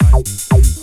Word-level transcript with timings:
Hãy 0.00 0.22
subscribe 0.24 0.77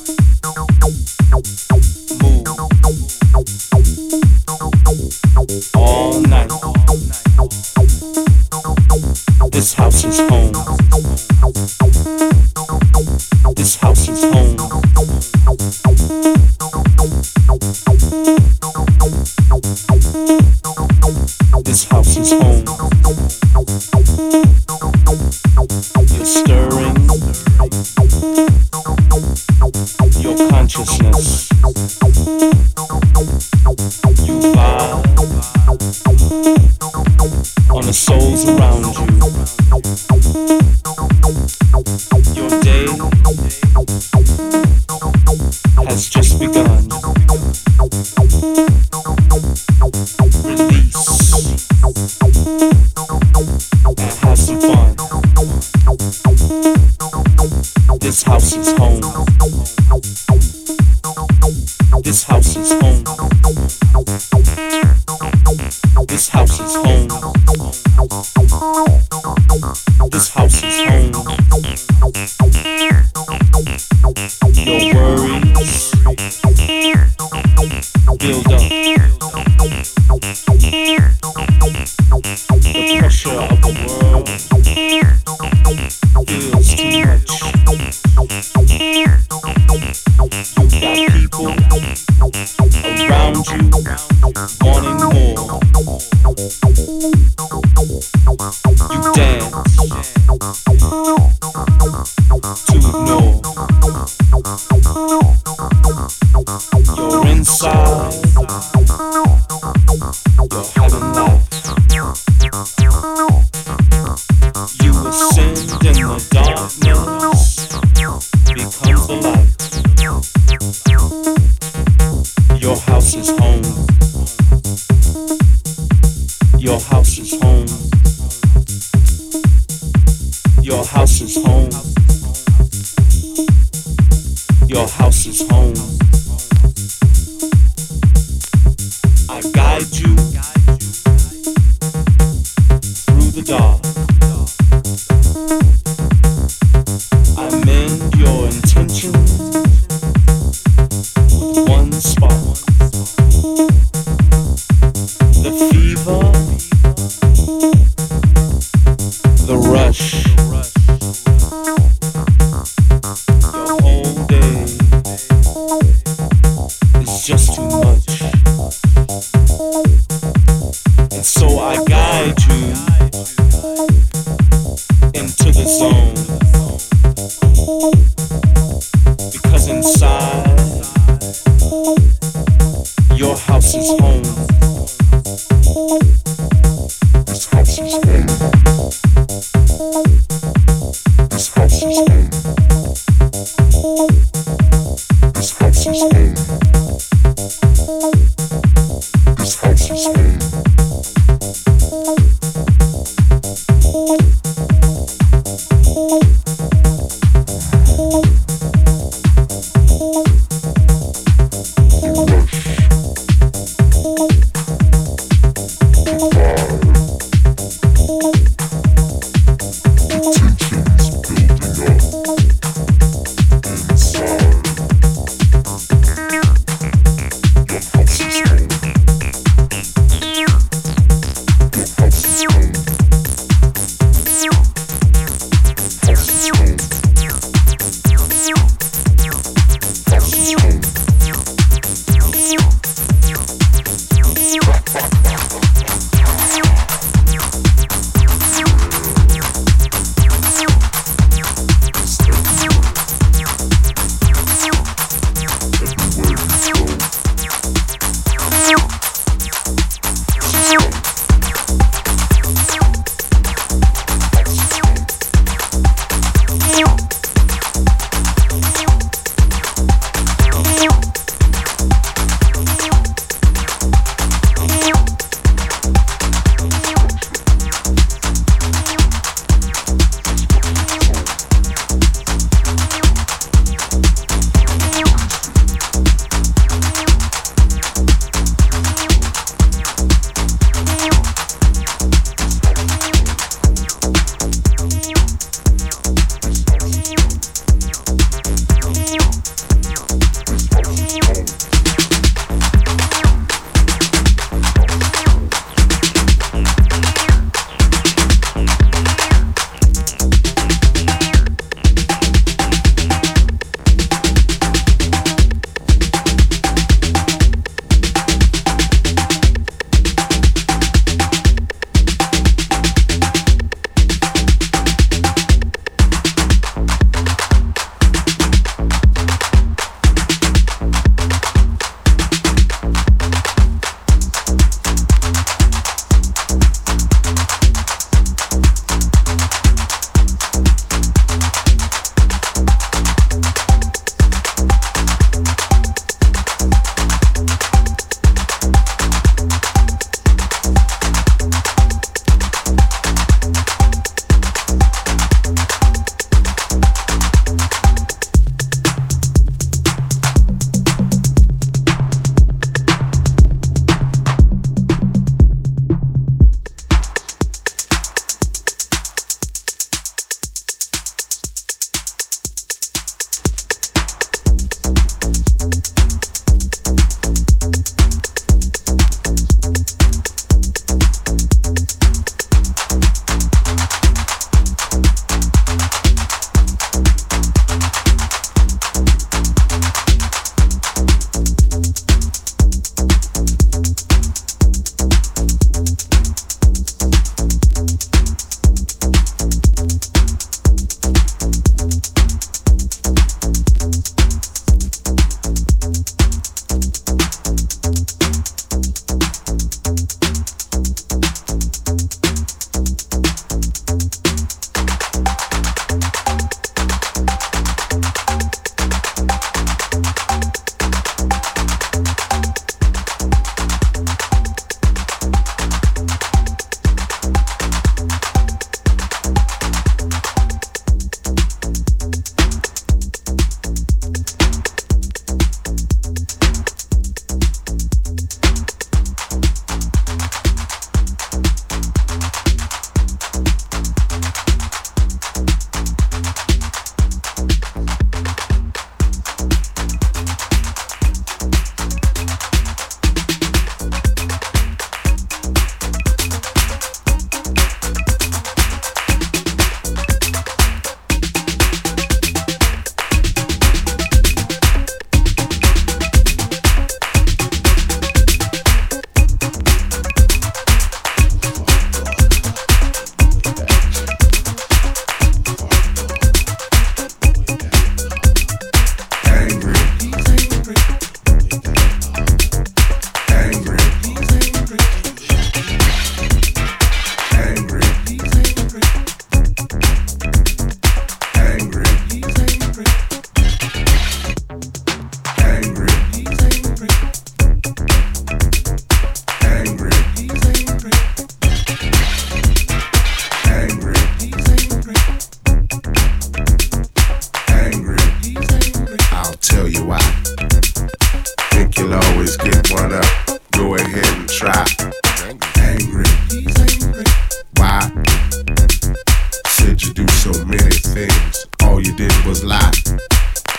things. 520.95 521.45
All 521.61 521.81
you 521.81 521.93
did 521.93 522.13
was 522.25 522.41
lie. 522.45 522.71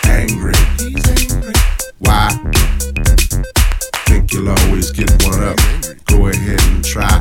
Angry. 0.05 0.57
angry. 0.81 1.53
Why? 1.99 2.29
Think 4.07 4.33
you'll 4.33 4.49
always 4.49 4.89
get 4.89 5.11
one 5.23 5.43
up. 5.43 5.57
Go 6.05 6.27
ahead 6.27 6.59
and 6.71 6.83
try. 6.83 7.19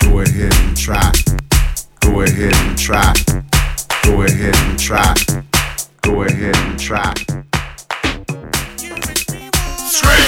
Go 0.00 0.20
ahead 0.20 0.54
and 0.62 0.74
try. 0.74 1.12
Go 2.00 2.22
ahead 2.22 2.54
and 2.54 2.78
try. 2.78 3.12
Go 4.02 4.22
ahead 4.22 4.56
and 4.56 4.78
try. 4.78 5.14
Go 6.00 6.22
ahead 6.22 6.56
and 6.56 6.80
try. 6.80 7.12
Scream! 9.76 10.27